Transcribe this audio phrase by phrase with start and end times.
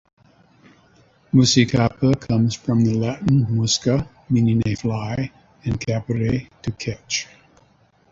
[1.31, 5.31] Muscicapa comes from the Latin "musca" meaning a fly
[5.63, 7.27] and "capere" to catch.